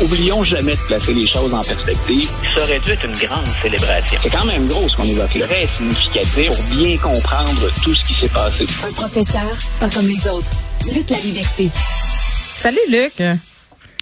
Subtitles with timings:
[0.00, 2.30] Oublions jamais de placer les choses en perspective.
[2.54, 4.18] Ça aurait dû être une grande célébration.
[4.22, 5.46] C'est quand même gros ce qu'on évoque là.
[5.46, 8.64] Très significatif pour bien comprendre tout ce qui s'est passé.
[8.86, 10.46] Un professeur, pas comme les autres.
[10.94, 11.70] Luc la liberté.
[11.74, 13.20] Salut Luc.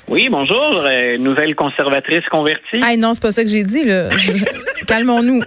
[0.09, 2.81] Oui, bonjour, euh, nouvelle conservatrice convertie.
[2.83, 4.11] Ah non, c'est pas ça que j'ai dit là.
[4.87, 5.41] Calmons-nous.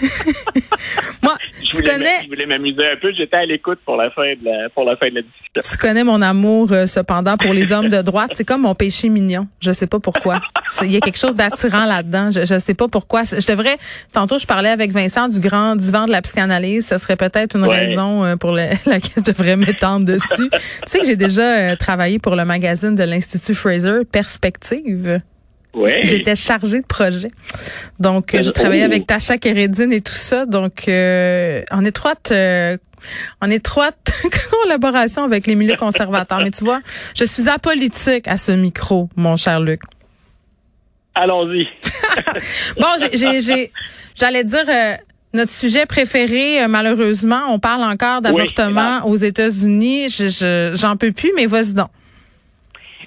[1.22, 1.34] Moi,
[1.70, 3.12] je tu connais, je voulais m'amuser un peu.
[3.12, 5.76] J'étais à l'écoute pour la fin de la pour la fin de la discussion.
[5.76, 8.30] tu connais mon amour euh, cependant pour les hommes de droite.
[8.34, 9.46] C'est comme mon péché mignon.
[9.60, 10.40] Je sais pas pourquoi.
[10.82, 12.30] Il y a quelque chose d'attirant là-dedans.
[12.30, 13.24] Je, je sais pas pourquoi.
[13.24, 13.76] Je devrais.
[14.12, 16.86] Tantôt, je parlais avec Vincent du grand divan de la psychanalyse.
[16.86, 17.80] Ce serait peut-être une Ouais.
[17.86, 20.48] raison euh, pour le- laquelle je devrais m'étendre dessus.
[20.50, 25.20] tu sais que j'ai déjà euh, travaillé pour le magazine de l'Institut Fraser, Perspective.
[26.02, 27.28] J'étais chargée de projet.
[28.00, 28.86] Donc, euh, j'ai travaillé oh.
[28.86, 30.46] avec Tasha Kérédine et tout ça.
[30.46, 32.76] Donc, euh, en étroite, euh,
[33.40, 34.12] en étroite
[34.50, 36.40] collaboration avec les milieux conservateurs.
[36.42, 36.80] Mais tu vois,
[37.16, 39.80] je suis apolitique à ce micro, mon cher Luc.
[41.14, 41.66] Allons-y.
[42.80, 42.86] Bon,
[44.16, 44.92] j'allais dire euh,
[45.34, 46.62] notre sujet préféré.
[46.62, 50.08] euh, malheureusement, on parle encore d'avortement aux États-Unis.
[50.08, 51.88] Je, je- j'en peux plus, mais vas-y donc.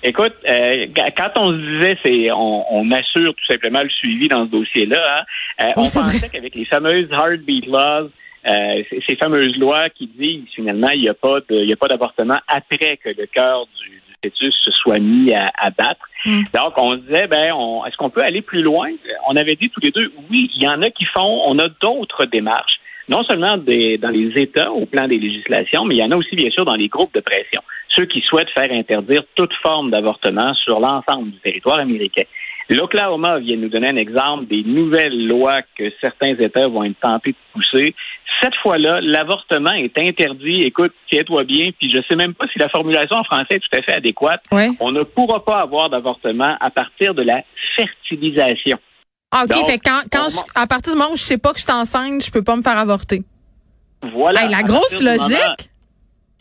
[0.03, 4.45] Écoute, euh, quand on se disait c'est on, on assure tout simplement le suivi dans
[4.45, 5.23] ce dossier-là, hein,
[5.62, 8.09] euh, Oui, on pensait qu'avec les fameuses heartbeat laws,
[8.50, 11.75] euh, ces- fameuses lois qui disent finalement il n'y a pas de, il y a
[11.75, 16.07] pas d'avortement après que le cœur du, du fœtus se soit mis à, à battre.
[16.25, 16.41] Mm.
[16.53, 18.90] Donc on se disait ben on, est-ce qu'on peut aller plus loin?
[19.28, 21.67] On avait dit tous les deux oui, il y en a qui font, on a
[21.79, 22.79] d'autres démarches.
[23.09, 26.16] Non seulement des, dans les États au plan des législations, mais il y en a
[26.16, 27.61] aussi bien sûr dans les groupes de pression
[27.96, 32.24] ceux qui souhaitent faire interdire toute forme d'avortement sur l'ensemble du territoire américain.
[32.69, 37.31] L'Oklahoma vient nous donner un exemple des nouvelles lois que certains États vont être tentés
[37.31, 37.96] de pousser.
[38.41, 40.62] Cette fois-là, l'avortement est interdit.
[40.62, 43.78] Écoute, tiens-toi bien, puis je sais même pas si la formulation en français est tout
[43.78, 44.41] à fait adéquate.
[44.53, 44.69] Ouais.
[44.79, 47.41] On ne pourra pas avoir d'avortement à partir de la
[47.75, 48.78] fertilisation.
[49.31, 49.50] Ah, ok.
[49.50, 51.63] Donc, fait quand, quand je- à partir du moment où je sais pas que je
[51.63, 53.23] suis enceinte, je peux pas me faire avorter.
[54.13, 54.44] Voilà.
[54.44, 55.69] Hey, la grosse logique.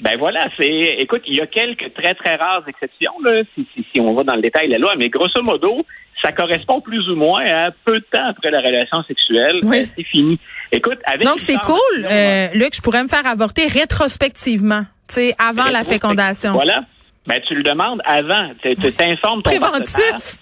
[0.01, 0.67] Ben voilà, c'est.
[0.99, 4.23] Écoute, il y a quelques très très rares exceptions là, si, si, si on va
[4.25, 5.85] dans le détail de la loi, mais grosso modo,
[6.23, 9.61] ça correspond plus ou moins à peu de temps après la relation sexuelle.
[9.63, 9.81] Oui.
[9.81, 10.39] Euh, C'est fini.
[10.73, 15.35] Écoute, avec Donc, c'est cool, euh, Luc, je pourrais me faire avorter rétrospectivement, tu sais,
[15.39, 16.53] avant la fécondation.
[16.53, 16.85] Voilà.
[17.27, 18.51] Ben tu le demandes avant.
[18.63, 19.83] Tu t'informes ton partenaire.
[19.83, 20.37] Préventif.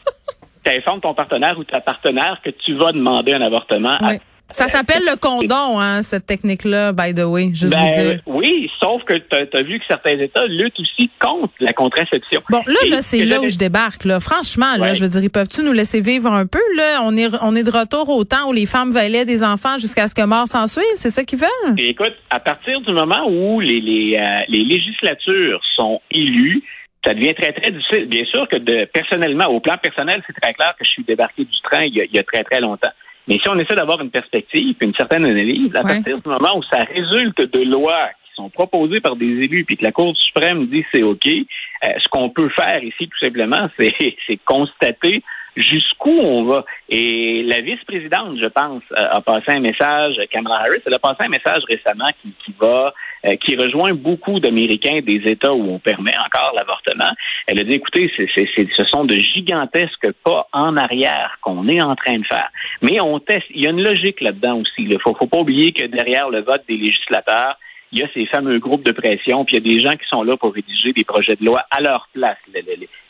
[0.63, 3.97] T'informes ton partenaire ou ta partenaire que tu vas demander un avortement.
[4.01, 4.15] à-.
[4.51, 8.21] Ça s'appelle le condom, hein, cette technique-là, by the way, juste Ben, vous dire.
[8.27, 12.43] oui, sauf que tu as, vu que certains États luttent aussi contre la contraception.
[12.49, 14.21] Bon, là, Et là, c'est là où je débarque, là.
[14.21, 14.95] Franchement, là, Ouais.
[14.95, 17.01] je veux dire, ils peuvent-tu nous laisser vivre un peu, là?
[17.03, 20.07] On est, on est de retour au temps où les femmes veillaient des enfants jusqu'à
[20.09, 20.85] ce que mort s'en suive.
[20.95, 21.75] C'est ça qu'ils veulent?
[21.79, 26.63] Et écoute, à partir du moment où les, les, euh, les législatures sont élues,
[27.05, 28.07] ça devient très, très difficile.
[28.07, 31.45] Bien sûr que de, personnellement, au plan personnel, c'est très clair que je suis débarqué
[31.45, 32.91] du train il y a, il y a très, très longtemps.
[33.29, 35.95] Mais si on essaie d'avoir une perspective, une certaine analyse, à Ouais.
[35.97, 39.77] partir du moment où ça résulte de lois qui sont proposées par des élus, puis
[39.77, 43.69] que la Cour suprême dit c'est OK, euh, ce qu'on peut faire ici, tout simplement,
[43.79, 43.95] c'est
[44.27, 45.23] c'est constater
[45.57, 46.65] jusqu'où on va.
[46.89, 51.17] Et la vice-présidente, je pense, euh, a passé un message, Kamala Harris, elle a passé
[51.25, 52.95] un message récemment qui, qui va,
[53.27, 57.11] euh, qui rejoint beaucoup d'Américains des États où on permet encore l'avortement.
[57.51, 58.29] Elle a dit, écoutez, c'est-
[58.77, 62.51] ce sont de gigantesques pas en arrière qu'on est en train de faire.
[62.83, 63.47] Mais on teste.
[63.55, 64.83] Il y a une logique là-dedans aussi.
[64.91, 67.57] Il faut, faut pas oublier que derrière le vote des législateurs,
[67.91, 70.07] il y a ces fameux groupes de pression, puis il y a des gens qui
[70.11, 72.37] sont là pour rédiger des projets de loi à leur place.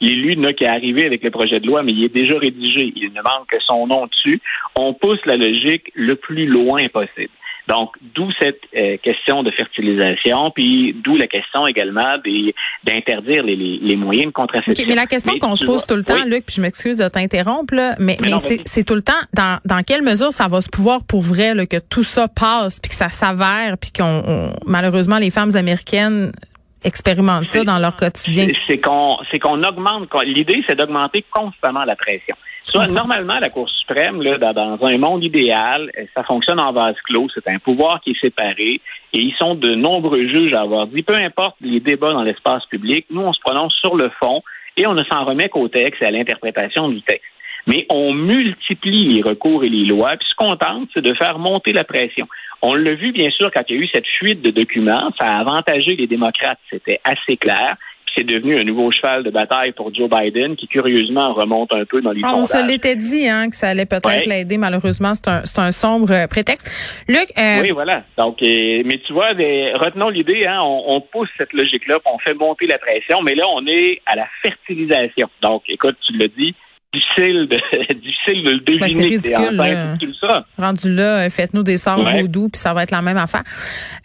[0.00, 2.92] L'élu là, qui est arrivé avec le projet de loi, mais il est déjà rédigé.
[2.94, 4.40] Il ne manque que son nom dessus.
[4.76, 7.32] On pousse la logique le plus loin possible.
[7.68, 12.16] Donc, d'où cette euh, question de fertilisation, puis d'où la question également
[12.82, 14.86] d'interdire les, les, moyens de contraception.
[14.88, 17.74] mais la question qu'on se pose tout le temps, Luc, puis je m'excuse de t'interrompre,
[17.98, 21.20] mais, mais, c'est tout le temps dans, dans quelle mesure ça va se pouvoir pour
[21.20, 25.54] vrai là, que tout ça passe, puis que ça s'avère, puis qu'on malheureusement les femmes
[25.54, 26.32] américaines
[26.84, 28.48] expérimentent ça dans leur quotidien?
[28.66, 30.08] C'est qu'on c'est qu'on augmente.
[30.24, 32.36] L'idée, c'est d'augmenter constamment la pression.
[32.62, 37.28] Soit normalement, la Cour suprême, là, dans un monde idéal, ça fonctionne en vase clos.
[37.34, 38.80] C'est un pouvoir qui est séparé.
[39.12, 42.64] Et ils sont de nombreux juges à avoir dit, peu importe les débats dans l'espace
[42.66, 44.42] public, nous, on se prononce sur le fond
[44.76, 47.24] et on ne s'en remet qu'au texte et à l'interprétation du texte.
[47.66, 51.38] Mais on multiplie les recours et les lois, puis ce qu'on tente, c'est de faire
[51.38, 52.26] monter la pression.
[52.62, 55.26] On l'a vu, bien sûr, quand il y a eu cette fuite de documents, ça
[55.26, 57.76] a avantagé les démocrates, c'était assez clair.
[58.14, 62.00] C'est devenu un nouveau cheval de bataille pour Joe Biden, qui curieusement remonte un peu
[62.00, 64.56] dans les ah, On se l'était dit hein, que ça allait peut-être l'aider.
[64.56, 66.70] Malheureusement, c'est un, un, sombre euh, prétexte.
[67.08, 67.62] Luc, euh...
[67.62, 68.04] oui, voilà.
[68.16, 70.46] Donc, euh, mais tu vois, retenons l'idée.
[70.46, 73.22] Hein, on, on, pousse cette logique-là, on fait monter la pression.
[73.22, 75.28] Mais là, on est à la fertilisation.
[75.42, 76.54] Donc, écoute, tu l'as dit,
[76.92, 77.56] difficile de,
[77.94, 79.18] difficile de le ben, deviner.
[79.20, 80.14] c'est ridicule.
[80.20, 80.44] ça.
[80.56, 82.20] Rendu là, euh, faites-nous des sorts ouais.
[82.20, 83.44] vaudou, puis ça va être la même affaire.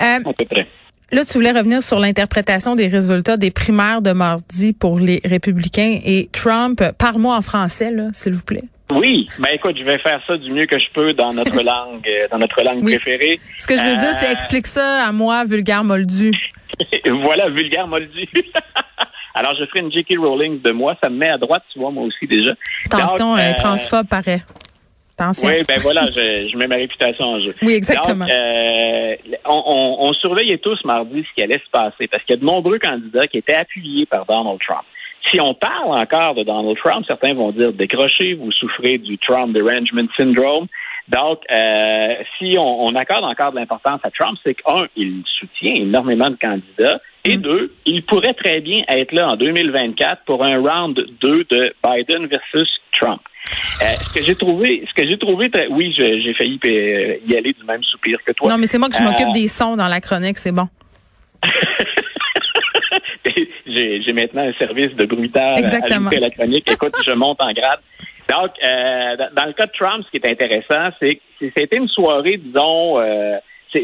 [0.01, 0.67] Euh, à peu près.
[1.11, 5.99] Là, tu voulais revenir sur l'interprétation des résultats des primaires de mardi pour les républicains
[6.03, 6.81] et Trump.
[6.97, 8.63] Parle-moi en français, s'il vous plaît.
[8.91, 12.07] Oui, ben écoute, je vais faire ça du mieux que je peux dans notre langue,
[12.07, 13.39] euh, dans notre langue préférée.
[13.57, 16.31] Ce que je veux dire, c'est explique ça à moi, vulgaire moldu.
[17.05, 18.27] voilà, vulgaire moldu.
[19.35, 20.19] Alors, je ferai une J.K.
[20.19, 20.95] Rowling de moi.
[21.03, 22.51] Ça me met à droite, tu vois, moi aussi déjà.
[22.85, 24.41] Attention, euh, transphobe paraît.
[25.17, 25.47] Attention.
[25.47, 27.53] Oui, ben voilà, je, je, mets ma réputation en jeu.
[27.61, 28.25] Oui, exactement.
[28.25, 29.15] Donc, euh,
[29.45, 32.41] on, on, on, surveillait tous mardi ce qui allait se passer parce qu'il y a
[32.41, 34.83] de nombreux candidats qui étaient appuyés par Donald Trump.
[35.29, 39.53] Si on parle encore de Donald Trump, certains vont dire décrochez, vous souffrez du Trump
[39.53, 40.67] Derangement Syndrome.
[41.09, 45.75] Donc, euh, si on, on, accorde encore de l'importance à Trump, c'est qu'un, il soutient
[45.75, 47.41] énormément de candidats, et mm.
[47.41, 52.27] deux, il pourrait très bien être là en 2024 pour un round 2 de Biden
[52.27, 53.21] versus Trump.
[53.81, 57.35] Euh, ce que j'ai trouvé, ce que j'ai trouvé, très, oui, j'ai failli euh, y
[57.35, 58.51] aller du même soupir que toi.
[58.51, 60.67] Non, mais c'est moi que je m'occupe euh, des sons dans la chronique, c'est bon.
[63.65, 66.69] J'ai maintenant un service de bruitage à la chronique.
[66.71, 67.79] Écoute, je monte en grade.
[68.29, 71.21] Donc, euh, dans le cas de Trump, ce qui est intéressant, c'est que
[71.57, 73.37] c'était une soirée, disons, euh,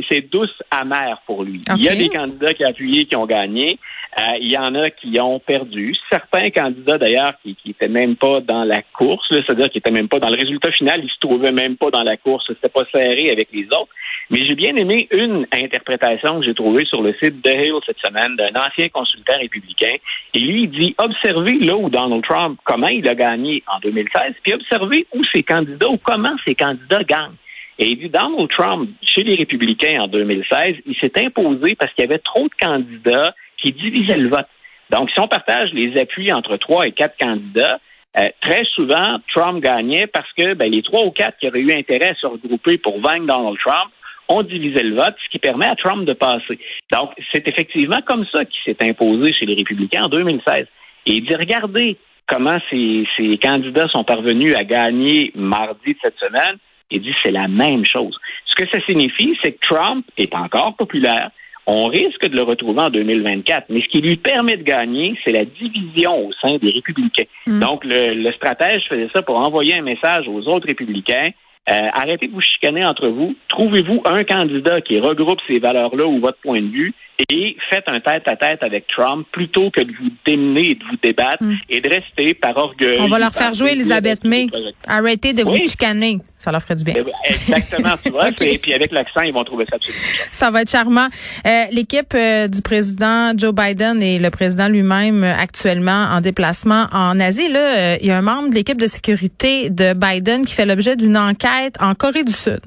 [0.09, 1.61] c'est douce amère pour lui.
[1.75, 3.79] Il y a des candidats qui ont appuyé, qui ont gagné.
[4.17, 5.95] Euh, il y en a qui ont perdu.
[6.09, 10.19] Certains candidats, d'ailleurs, qui n'étaient même pas dans la course, c'est-à-dire qui n'étaient même pas
[10.19, 12.45] dans le résultat final, ils se trouvaient même pas dans la course.
[12.47, 13.89] C'était pas serré avec les autres.
[14.31, 17.99] Mais j'ai bien aimé une interprétation que j'ai trouvée sur le site de Hill cette
[17.99, 19.95] semaine d'un ancien consultant républicain.
[20.33, 24.33] Et lui, il dit, observez là où Donald Trump, comment il a gagné en 2016,
[24.43, 27.37] puis observez où ses candidats ou comment ses candidats gagnent.
[27.79, 32.03] Et il dit, Donald Trump, chez les républicains en 2016, il s'est imposé parce qu'il
[32.03, 34.47] y avait trop de candidats qui divisaient le vote.
[34.89, 37.79] Donc, si on partage les appuis entre trois et quatre candidats,
[38.17, 41.71] euh, très souvent, Trump gagnait parce que ben, les trois ou quatre qui auraient eu
[41.71, 43.91] intérêt à se regrouper pour vaincre Donald Trump
[44.27, 46.59] ont divisé le vote, ce qui permet à Trump de passer.
[46.91, 50.67] Donc, c'est effectivement comme ça qu'il s'est imposé chez les républicains en 2016.
[51.05, 51.97] Et il dit, regardez
[52.27, 56.57] comment ces, ces candidats sont parvenus à gagner mardi de cette semaine.
[56.91, 58.17] Il dit c'est la même chose.
[58.45, 61.31] Ce que ça signifie, c'est que Trump est encore populaire.
[61.67, 65.31] On risque de le retrouver en 2024, mais ce qui lui permet de gagner, c'est
[65.31, 67.29] la division au sein des républicains.
[67.45, 67.59] Mm.
[67.59, 71.29] Donc, le, le stratège faisait ça pour envoyer un message aux autres républicains.
[71.69, 73.35] Euh, arrêtez de vous chicaner entre vous.
[73.49, 76.93] Trouvez-vous un candidat qui regroupe ces valeurs-là ou votre point de vue
[77.29, 81.43] et faites un tête-à-tête avec Trump plutôt que de vous démener et de vous débattre
[81.43, 81.57] hmm.
[81.69, 82.97] et de rester par orgueil.
[82.99, 84.47] On va leur faire jouer Elisabeth May.
[84.87, 86.17] Arrêtez de vous chicaner.
[86.39, 86.93] Ça leur ferait du bien.
[86.97, 88.29] Eh ben, exactement, tu vois.
[88.41, 90.01] Et puis avec l'accent, ils vont trouver ça absolument.
[90.31, 91.07] Ça va être charmant.
[91.45, 96.87] Euh, l'équipe euh, du président Joe Biden et le président lui-même euh, actuellement en déplacement
[96.93, 100.55] en Asie, là, il y a un membre de l'équipe de sécurité de Biden qui
[100.55, 102.61] fait l'objet d'une enquête en Corée du Sud.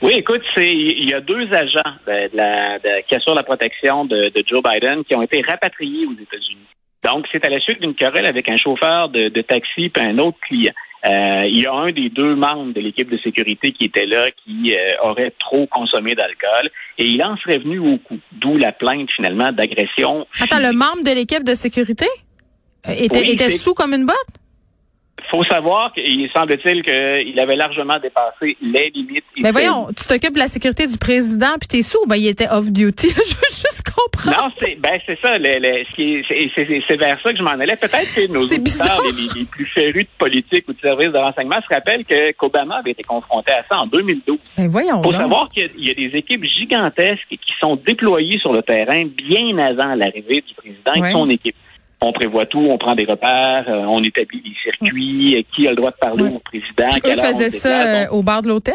[0.00, 4.32] Oui, écoute, c'est il y a deux agents de, la, qui assurent la protection de,
[4.46, 6.66] Joe Biden qui ont été rapatriés aux États-Unis.
[7.04, 10.38] Donc, c'est à la suite d'une querelle avec un chauffeur de, taxi et un autre
[10.40, 10.72] client.
[11.04, 14.30] Euh, il y a un des deux membres de l'équipe de sécurité qui était là
[14.30, 18.70] qui euh, aurait trop consommé d'alcool et il en serait venu au coup, d'où la
[18.70, 20.28] plainte finalement d'agression.
[20.40, 22.06] Attends, le membre de l'équipe de sécurité
[22.88, 24.41] était, était sous comme une botte?
[25.32, 29.24] Faut savoir qu'il semble-t-il qu'il avait largement dépassé les limites.
[29.38, 32.48] Mais voyons, tu t'occupes de la sécurité du président, puis t'es sous, ben il était
[32.50, 33.08] off-duty.
[33.10, 34.36] je veux juste comprendre.
[34.36, 35.30] Non, c'est ben c'est ça.
[35.40, 37.76] c'est vers ça que je m'en allais.
[37.76, 41.60] Peut-être que nos auditeurs les, les, plus férus de politique ou de services de renseignement
[41.66, 44.38] se rappellent que qu'Obama avait été confronté à ça en 2012.
[44.58, 45.02] Ben voyons.
[45.02, 49.56] Faut savoir qu'il y, a des équipes gigantesques qui sont déployées sur le terrain bien
[49.56, 51.56] avant l'arrivée du président et son équipe
[52.02, 55.70] on prévoit tout, on prend des repères, euh, on établit des circuits, euh, qui a
[55.70, 56.88] le droit de parler au président?
[56.88, 58.74] Qui faisait ça euh, au bar de l'hôtel?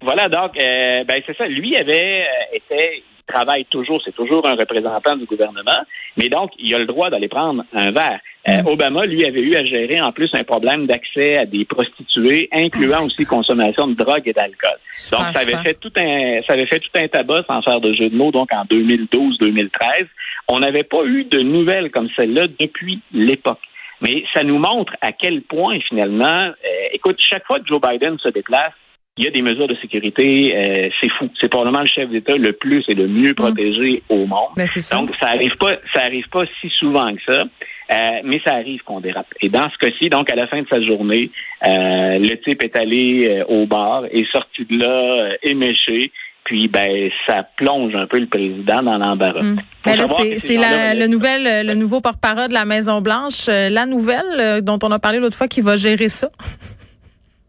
[0.00, 1.46] Voilà, donc, ben c'est ça.
[1.46, 5.82] Lui avait été, il travaille toujours, c'est toujours un représentant du gouvernement,
[6.16, 8.20] mais donc il a le droit d'aller prendre un verre.
[8.64, 13.04] Obama, lui, avait eu à gérer en plus un problème d'accès à des prostituées, incluant
[13.04, 14.78] aussi consommation de drogue et d'alcool.
[15.12, 17.92] Donc, ça avait fait tout un, ça avait fait tout un tabac sans faire de
[17.92, 20.06] jeu de mots, donc en 2012-2013.
[20.50, 23.60] On n'avait pas eu de nouvelles comme celle-là depuis l'époque.
[24.00, 26.52] Mais ça nous montre à quel point, finalement, euh,
[26.92, 28.72] écoute, chaque fois que Joe Biden se déplace,
[29.18, 31.28] il y a des mesures de sécurité, euh, c'est fou.
[31.40, 33.34] C'est probablement le chef d'État le plus et le mieux mm.
[33.34, 34.50] protégé au monde.
[34.56, 37.42] Ben, Donc, ça arrive pas, ça arrive pas si souvent que ça.
[37.90, 39.32] Euh, mais ça arrive qu'on dérape.
[39.40, 41.30] Et dans ce cas-ci, donc à la fin de sa journée,
[41.62, 46.12] le type est allé au bar et sorti de là éméché
[46.48, 49.42] puis ben ça plonge un peu le président dans l'embarras.
[49.42, 49.56] Hmm.
[49.84, 49.98] Ben
[50.38, 54.78] c'est le nouvel, le nouveau porte-parole de la Maison Blanche, euh, la nouvelle euh, dont
[54.82, 56.30] on a parlé l'autre fois qui va gérer ça.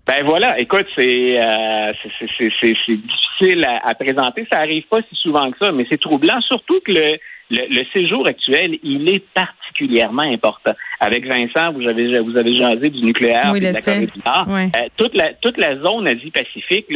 [0.08, 4.48] Ben voilà, écoute, c'est euh, c'est difficile à, présenter.
[4.52, 7.20] Ça arrive pas si souvent que ça, mais c'est troublant, surtout que le,
[7.52, 9.24] le, séjour actuel, il est
[9.80, 10.74] particulièrement important.
[11.00, 14.72] Avec Vincent, vous avez vous avez jasé du nucléaire, oui, de la Corée du Nord.
[14.98, 16.88] toute la toute la zone Asie-Pacifique,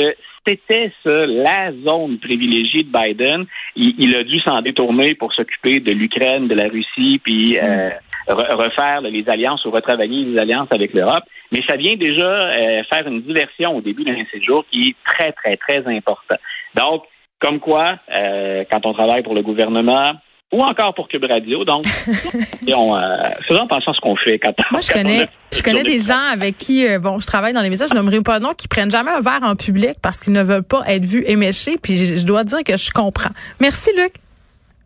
[0.46, 3.46] c'était ça, la zone privilégiée de Biden.
[3.76, 7.90] Il, a dû s'en détourner pour s'occuper de l'Ukraine, de la Russie, puis euh,
[8.28, 11.24] refaire les alliances ou retravailler les alliances avec l'Europe.
[11.52, 15.32] Mais ça vient déjà euh, faire une diversion au début d'un séjour qui est très,
[15.32, 16.36] très, très important.
[16.76, 17.04] Donc,
[17.40, 20.14] comme quoi, euh, quand on travaille pour le gouvernement,
[20.54, 21.66] ou encore pour Cube Radio.
[21.66, 21.84] Donc,
[22.68, 23.02] on, euh,
[23.48, 24.40] faisons attention à ce qu'on fait.
[24.40, 27.62] Quand, Moi, je connais, je connais des gens avec qui, euh, bon, je travaille dans
[27.62, 30.20] les médias, je nommerai pas de nom, qui prennent jamais un verre en public parce
[30.20, 31.78] qu'ils ne veulent pas être vus éméchés.
[31.82, 33.32] Puis je, je dois dire que je comprends.
[33.60, 34.14] Merci, Luc.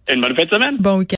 [0.10, 0.78] Une bonne fin de semaine.
[0.80, 1.16] Bon week-end.